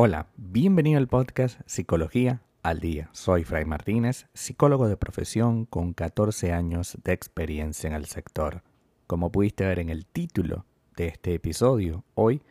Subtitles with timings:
[0.00, 3.08] Hola, bienvenido al podcast Psicología al Día.
[3.12, 8.62] Soy Fray Martínez, psicólogo de profesión con 14 años de experiencia en el sector.
[9.06, 10.66] Como pudiste ver en el título
[10.96, 12.42] de este episodio, hoy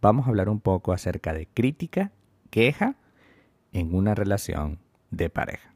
[0.00, 2.12] vamos a hablar un poco acerca de crítica,
[2.48, 2.96] queja
[3.72, 4.78] en una relación
[5.10, 5.74] de pareja.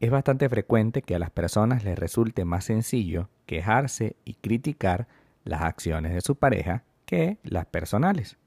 [0.00, 5.08] Es bastante frecuente que a las personas les resulte más sencillo quejarse y criticar
[5.42, 8.38] las acciones de su pareja que las personales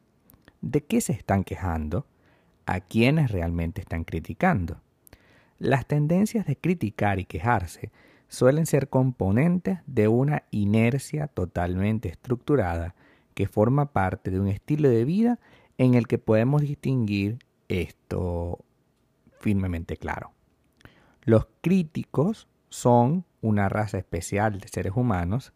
[0.61, 2.05] de qué se están quejando,
[2.65, 4.79] a quiénes realmente están criticando.
[5.59, 7.91] Las tendencias de criticar y quejarse
[8.27, 12.95] suelen ser componentes de una inercia totalmente estructurada
[13.33, 15.39] que forma parte de un estilo de vida
[15.77, 18.59] en el que podemos distinguir esto
[19.39, 20.31] firmemente claro.
[21.23, 25.53] Los críticos son una raza especial de seres humanos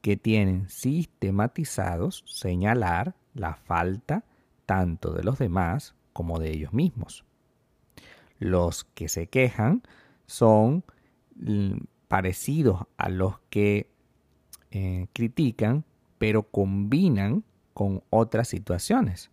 [0.00, 4.24] que tienen sistematizados señalar la falta
[4.66, 7.24] tanto de los demás como de ellos mismos.
[8.38, 9.82] Los que se quejan
[10.26, 10.84] son
[11.36, 13.90] mm, parecidos a los que
[14.70, 15.84] eh, critican,
[16.18, 19.30] pero combinan con otras situaciones.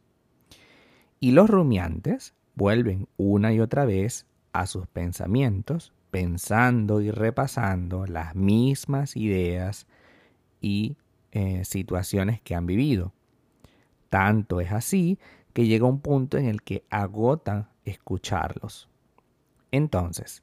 [1.19, 8.35] Y los rumiantes vuelven una y otra vez a sus pensamientos, pensando y repasando las
[8.35, 9.85] mismas ideas
[10.61, 10.95] y
[11.33, 13.11] eh, situaciones que han vivido.
[14.07, 15.19] Tanto es así
[15.51, 18.87] que llega un punto en el que agotan escucharlos.
[19.71, 20.41] Entonces,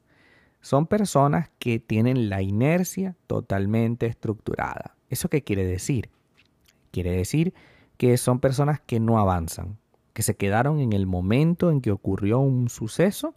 [0.61, 4.95] son personas que tienen la inercia totalmente estructurada.
[5.09, 6.11] ¿Eso qué quiere decir?
[6.91, 7.55] Quiere decir
[7.97, 9.79] que son personas que no avanzan,
[10.13, 13.35] que se quedaron en el momento en que ocurrió un suceso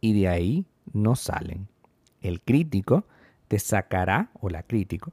[0.00, 1.68] y de ahí no salen.
[2.24, 3.04] El crítico
[3.48, 5.12] te sacará, o la crítico,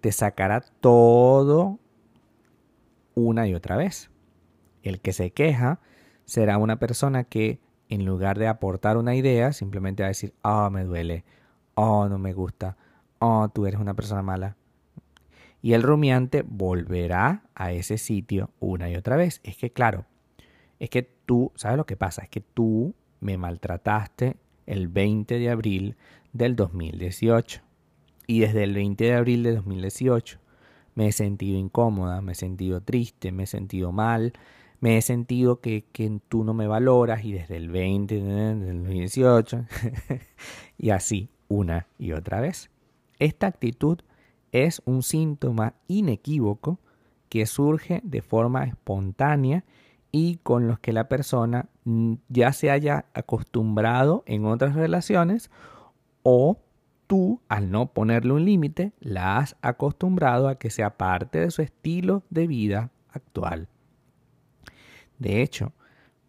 [0.00, 1.80] te sacará todo
[3.14, 4.10] una y otra vez.
[4.84, 5.80] El que se queja
[6.24, 7.58] será una persona que
[7.88, 11.24] en lugar de aportar una idea, simplemente va a decir, oh, me duele,
[11.74, 12.76] oh, no me gusta,
[13.18, 14.56] oh, tú eres una persona mala.
[15.60, 19.40] Y el rumiante volverá a ese sitio una y otra vez.
[19.42, 20.04] Es que, claro,
[20.78, 22.22] es que tú, ¿sabes lo que pasa?
[22.22, 24.36] Es que tú me maltrataste
[24.66, 25.96] el 20 de abril
[26.32, 27.60] del 2018.
[28.26, 30.38] Y desde el 20 de abril de 2018
[30.94, 34.32] me he sentido incómoda, me he sentido triste, me he sentido mal,
[34.80, 35.84] me he sentido que,
[36.28, 39.64] tú no me valoras y desde el 20, del 2018
[40.78, 42.70] y así una y otra vez.
[43.18, 44.00] Esta actitud
[44.52, 46.78] es un síntoma inequívoco
[47.28, 49.64] que surge de forma espontánea
[50.16, 51.66] y con los que la persona
[52.28, 55.50] ya se haya acostumbrado en otras relaciones
[56.22, 56.60] o
[57.08, 61.62] tú, al no ponerle un límite, la has acostumbrado a que sea parte de su
[61.62, 63.66] estilo de vida actual.
[65.18, 65.72] De hecho,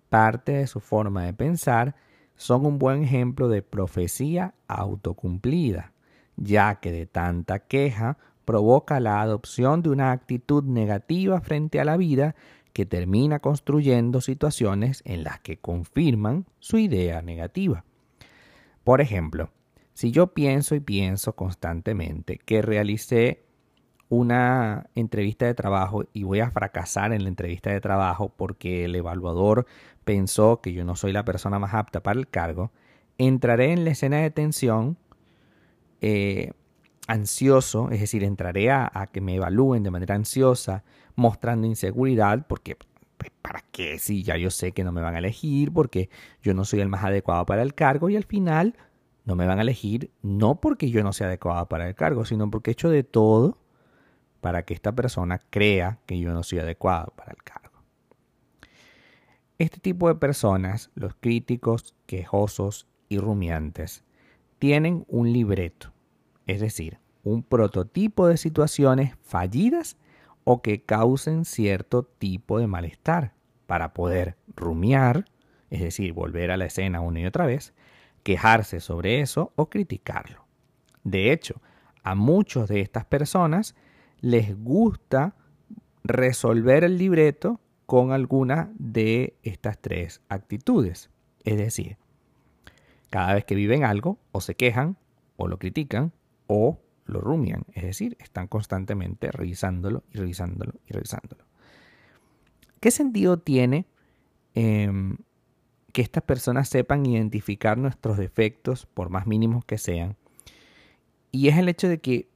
[0.09, 1.95] parte de su forma de pensar
[2.35, 5.91] son un buen ejemplo de profecía autocumplida,
[6.37, 11.97] ya que de tanta queja provoca la adopción de una actitud negativa frente a la
[11.97, 12.33] vida
[12.75, 17.85] que termina construyendo situaciones en las que confirman su idea negativa.
[18.83, 19.49] Por ejemplo,
[19.93, 23.45] si yo pienso y pienso constantemente que realicé
[24.09, 28.95] una entrevista de trabajo y voy a fracasar en la entrevista de trabajo porque el
[28.95, 29.67] evaluador
[30.03, 32.73] pensó que yo no soy la persona más apta para el cargo,
[33.17, 34.97] entraré en la escena de tensión
[36.01, 36.51] eh,
[37.07, 40.83] ansioso, es decir, entraré a, que me evalúen de manera ansiosa,
[41.15, 42.77] mostrando inseguridad, porque
[43.17, 43.99] pues, ¿para qué?
[43.99, 46.09] Si ya yo sé que no me van a elegir, porque
[46.41, 48.75] yo no soy el más adecuado para el cargo y al final
[49.23, 52.49] no me van a elegir no porque yo no sea adecuado para el cargo, sino
[52.49, 53.57] porque he hecho de todo
[54.41, 57.81] para que esta persona crea que yo no soy adecuado para el cargo.
[59.57, 64.03] Este tipo de personas, los críticos, quejosos y rumiantes,
[64.59, 65.94] tienen un libreto,
[66.47, 69.97] es decir, un prototipo de situaciones fallidas
[70.43, 73.33] o que causen cierto tipo de malestar
[73.65, 75.25] para poder rumiar,
[75.69, 77.73] es decir, volver a la escena una y otra vez,
[78.23, 80.45] quejarse sobre eso o criticarlo.
[81.03, 81.61] De hecho,
[82.03, 83.75] a muchos de estas personas
[84.21, 85.35] les gusta
[86.03, 91.09] resolver el libreto con alguna de estas tres actitudes.
[91.43, 91.97] Es decir,
[93.09, 94.97] cada vez que viven algo, o se quejan,
[95.37, 96.11] o lo critican,
[96.47, 97.65] o lo rumian.
[97.73, 101.43] Es decir, están constantemente revisándolo y revisándolo y revisándolo.
[102.79, 103.85] ¿Qué sentido tiene
[104.53, 105.17] em,
[105.95, 110.17] que estas personas sepan identificar nuestros defectos, por más mínimos que sean.
[111.31, 112.27] Y es el hecho de que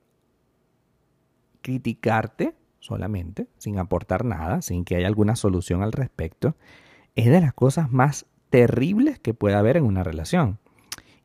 [1.61, 6.56] criticarte solamente, sin aportar nada, sin que haya alguna solución al respecto,
[7.17, 10.57] es de las cosas más terribles que puede haber en una relación.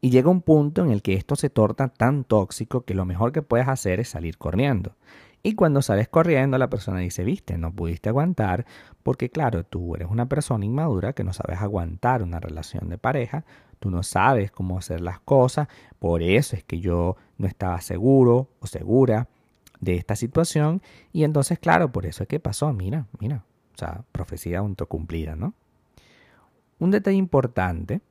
[0.05, 3.33] Y llega un punto en el que esto se torna tan tóxico que lo mejor
[3.33, 4.97] que puedes hacer es salir corriendo.
[5.43, 8.67] Y cuando sales corriendo, la persona dice, viste, no pudiste aguantar,
[9.03, 13.47] porque claro, tú eres una persona inmadura que no sabes aguantar una relación de pareja,
[13.79, 15.69] tú no sabes cómo hacer las cosas,
[15.99, 19.31] por eso es que yo no estaba seguro o segura
[19.81, 20.83] de esta situación,
[21.15, 25.55] y entonces, claro, por eso es que pasó, mira, mira, o sea, profecía autocumplida, ¿no?
[26.79, 28.03] Un detalle importante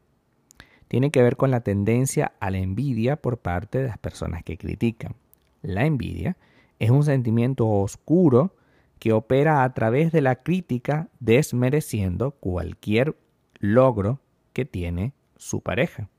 [0.87, 4.57] tiene que ver con la tendencia a la envidia por parte de las personas que
[4.57, 5.15] critican.
[5.61, 6.37] La envidia
[6.79, 8.55] es un sentimiento oscuro
[8.99, 13.17] que opera a través de la crítica desmereciendo cualquier
[13.59, 14.19] logro
[14.53, 16.09] que tiene su pareja,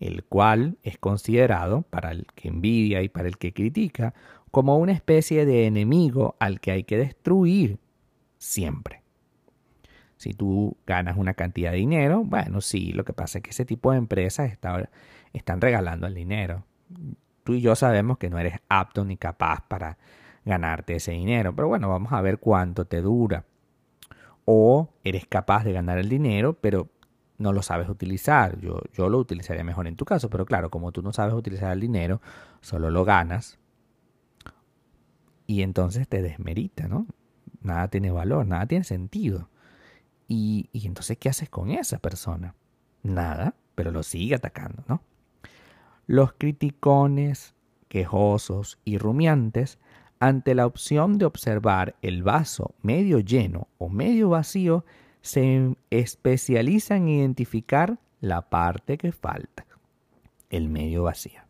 [0.00, 4.14] el cual es considerado para el que envidia y para el que critica
[4.50, 7.78] como una especie de enemigo al que hay que destruir
[8.38, 8.95] siempre.
[10.16, 13.64] Si tú ganas una cantidad de dinero, bueno, sí, lo que pasa es que ese
[13.64, 14.50] tipo de empresas
[15.32, 16.64] están regalando el dinero.
[17.44, 19.98] Tú y yo sabemos que no eres apto ni capaz para
[20.44, 23.44] ganarte ese dinero, pero bueno, vamos a ver cuánto te dura.
[24.44, 26.88] O eres capaz de ganar el dinero, pero
[27.38, 28.58] no lo sabes utilizar.
[28.60, 31.72] Yo, yo lo utilizaría mejor en tu caso, pero claro, como tú no sabes utilizar
[31.72, 32.22] el dinero,
[32.60, 33.58] solo lo ganas
[35.46, 37.06] y entonces te desmerita, ¿no?
[37.60, 39.48] Nada tiene valor, nada tiene sentido.
[40.28, 42.54] Y, entonces, ¿qué haces con esa persona?
[43.02, 45.02] Nada, pero lo sigue atacando, ¿no?
[46.06, 47.54] Los criticones,
[47.88, 49.78] quejosos y rumiantes,
[50.18, 54.84] ante la opción de observar el vaso medio lleno o medio vacío,
[55.20, 59.66] se especializan en identificar la parte que falta,
[60.50, 61.40] el medio vacío.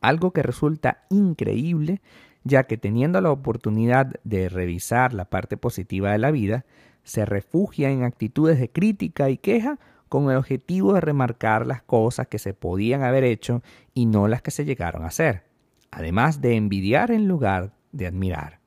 [0.00, 2.00] Algo que resulta increíble,
[2.44, 6.64] ya que teniendo la oportunidad de revisar la parte positiva de la vida,
[7.04, 9.78] se refugia en actitudes de crítica y queja
[10.08, 13.62] con el objetivo de remarcar las cosas que se podían haber hecho
[13.92, 15.44] y no las que se llegaron a hacer,
[15.90, 18.60] además de envidiar en lugar de admirar.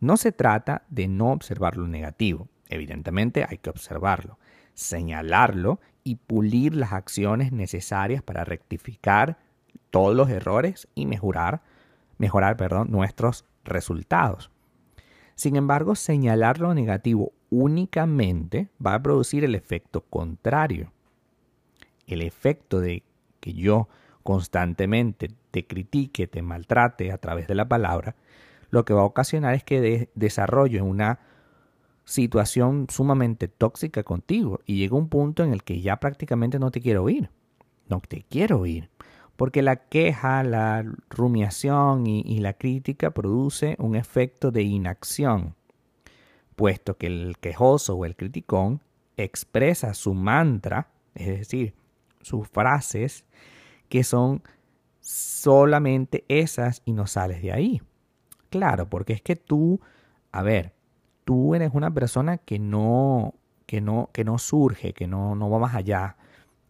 [0.00, 4.38] No se trata de no observar lo negativo, evidentemente hay que observarlo,
[4.74, 9.38] señalarlo y pulir las acciones necesarias para rectificar
[9.90, 11.62] todos los errores y mejorar,
[12.18, 14.50] mejorar perdón, nuestros resultados.
[15.34, 20.92] Sin embargo, señalar lo negativo únicamente va a producir el efecto contrario.
[22.06, 23.02] El efecto de
[23.40, 23.88] que yo
[24.22, 28.16] constantemente te critique, te maltrate a través de la palabra,
[28.70, 31.20] lo que va a ocasionar es que desarrollo una
[32.04, 36.80] situación sumamente tóxica contigo y llega un punto en el que ya prácticamente no te
[36.80, 37.30] quiero oír.
[37.88, 38.90] No te quiero oír.
[39.36, 45.54] Porque la queja, la rumiación y la crítica produce un efecto de inacción
[46.56, 48.80] puesto que el quejoso o el criticón
[49.16, 51.74] expresa su mantra, es decir,
[52.22, 53.24] sus frases,
[53.88, 54.42] que son
[55.00, 57.82] solamente esas y no sales de ahí.
[58.50, 59.80] Claro, porque es que tú,
[60.32, 60.72] a ver,
[61.24, 63.34] tú eres una persona que no,
[63.66, 66.16] que no, que no surge, que no, no va más allá.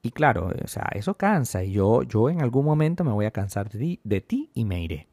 [0.03, 3.31] Y claro, o sea, eso cansa y yo, yo en algún momento me voy a
[3.31, 5.09] cansar de de ti y me iré.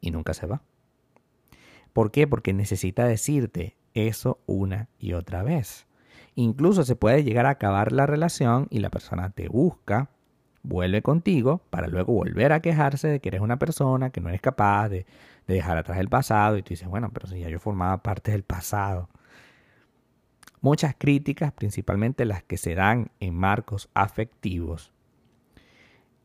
[0.00, 0.62] Y nunca se va.
[1.96, 2.26] ¿Por qué?
[2.26, 5.86] Porque necesita decirte eso una y otra vez.
[6.34, 10.10] Incluso se puede llegar a acabar la relación y la persona te busca,
[10.62, 14.42] vuelve contigo para luego volver a quejarse de que eres una persona que no eres
[14.42, 15.06] capaz de,
[15.46, 18.42] dejar atrás el pasado y tú dices, bueno, pero si ya yo formaba parte del
[18.42, 19.08] pasado.
[20.60, 24.92] Muchas críticas, principalmente las que se dan en marcos afectivos,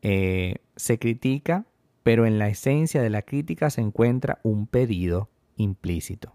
[0.02, 1.64] eh, se critica,
[2.02, 6.34] pero en la esencia de la crítica se encuentra un pedido implícito.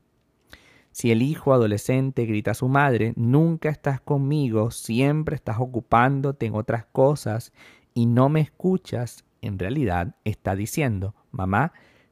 [0.92, 6.56] Si el hijo adolescente grita a su madre, nunca estás conmigo, siempre estás ocupándote en
[6.56, 7.54] otras cosas
[7.94, 11.72] y no me escuchas, en realidad está diciendo, mamá,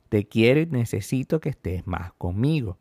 [0.09, 2.77] te quiero y necesito que estés más conmigo.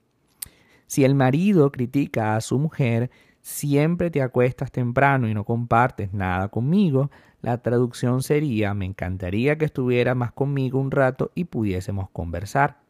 [0.87, 6.49] Si el marido critica a su mujer, siempre te acuestas temprano y no compartes nada
[6.49, 12.84] conmigo, la traducción sería, me encantaría que estuviera más conmigo un rato y pudiésemos conversar.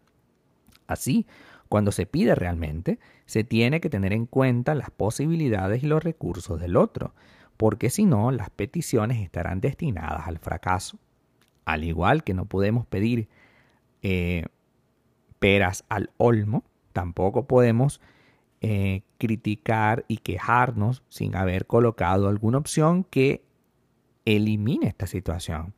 [0.87, 1.27] Así,
[1.69, 6.61] cuando se pide realmente, se tiene que tener en cuenta las posibilidades y los recursos
[6.61, 7.15] del otro,
[7.57, 10.99] porque si no, las peticiones estarán destinadas al fracaso.
[11.65, 13.29] Al igual que no podemos pedir
[14.03, 14.45] eh,
[15.39, 18.01] peras al olmo, tampoco podemos
[18.61, 23.45] eh, criticar y quejarnos sin haber colocado alguna opción que
[24.25, 25.75] elimine esta situación.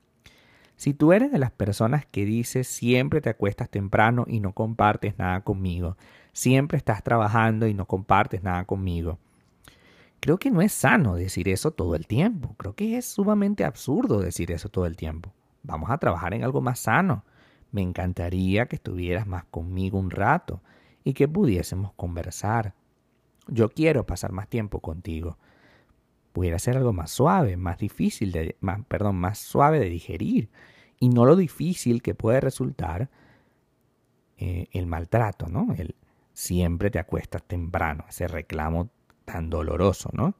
[0.76, 5.18] Si tú eres de las personas que dices siempre te acuestas temprano y no compartes
[5.18, 5.96] nada conmigo,
[6.32, 9.18] siempre estás trabajando y no compartes nada conmigo,
[10.20, 12.54] creo que no es sano decir eso todo el tiempo.
[12.58, 15.32] Creo que es sumamente absurdo decir eso todo el tiempo.
[15.62, 17.24] Vamos a trabajar en algo más sano.
[17.72, 20.60] Me encantaría que estuvieras más conmigo un rato
[21.04, 22.74] y que pudiésemos conversar.
[23.48, 25.38] Yo quiero pasar más tiempo contigo.
[26.36, 30.50] Pudiera ser algo más suave, más difícil de, más, perdón, más suave de digerir
[31.00, 33.08] y no lo difícil que puede resultar
[34.36, 35.72] eh, el maltrato, ¿no?
[35.72, 35.94] El
[36.34, 38.90] siempre te acuestas temprano, ese reclamo
[39.24, 40.34] tan doloroso, ¿no?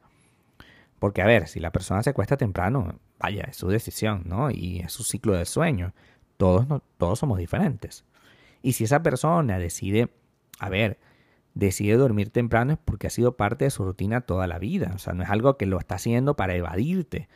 [0.99, 4.51] Porque, a ver, si la persona se acuesta temprano, vaya, es su decisión, ¿no?
[4.51, 5.95] Y es su ciclo de sueño.
[6.37, 8.05] Todos, no, todos somos diferentes.
[8.61, 10.11] Y si esa persona decide,
[10.59, 10.99] a ver,
[11.57, 14.91] decide dormir temprano es porque ha sido parte de su rutina toda la vida.
[14.93, 17.27] O sea, no es algo que lo está haciendo para evadirte.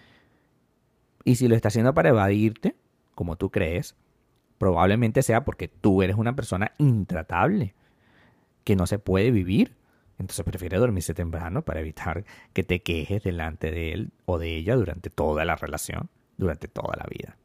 [1.23, 2.75] Y si lo está haciendo para evadirte,
[3.15, 3.95] como tú crees,
[4.57, 7.73] probablemente sea porque tú eres una persona intratable,
[8.63, 9.75] que no se puede vivir.
[10.19, 12.23] Entonces prefiere dormirse temprano para evitar
[12.53, 16.95] que te quejes delante de él o de ella durante toda la relación, durante toda
[16.95, 17.37] la vida.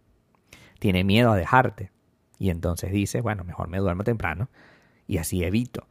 [0.78, 1.90] Tiene miedo a dejarte.
[2.38, 4.50] Y entonces dice, bueno, mejor me duermo temprano
[5.06, 5.86] y así evito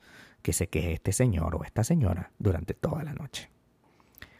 [0.46, 3.50] que se queje este señor o esta señora durante toda la noche.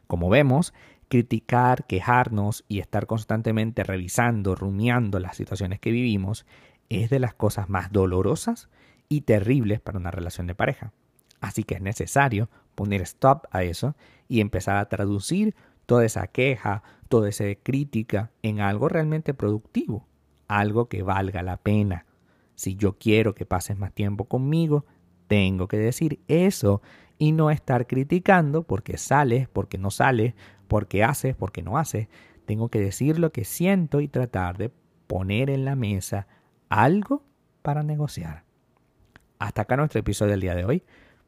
[0.06, 0.72] Como vemos,
[1.08, 6.46] criticar, quejarnos y estar constantemente revisando, rumiando las situaciones que vivimos
[6.90, 8.70] es de las cosas más dolorosas
[9.10, 10.94] y terribles para una relación de pareja.
[11.42, 13.96] Así que es necesario poner stop a eso
[14.28, 15.56] y empezar a traducir
[15.88, 20.06] toda esa queja, toda esa crítica en algo realmente productivo,
[20.48, 22.06] algo que valga la pena.
[22.54, 24.86] Si yo quiero que pases más tiempo conmigo,
[25.28, 26.82] tengo que decir eso
[27.18, 30.34] y no estar criticando porque sales, porque no sales,
[30.68, 32.08] porque haces, porque no haces.
[32.46, 34.72] Tengo que decir lo que siento y tratar de
[35.08, 36.28] poner en la mesa
[36.70, 37.24] algo
[37.62, 38.44] para negociar.
[39.40, 40.84] Hasta acá nuestro episodio del día de hoy.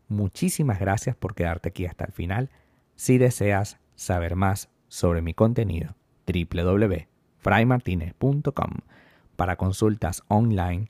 [0.08, 2.50] Muchísimas gracias por quedarte aquí hasta el final.
[2.96, 8.72] Si deseas saber más sobre mi contenido, www.fraymartinez.com.
[9.36, 10.90] Para consultas online,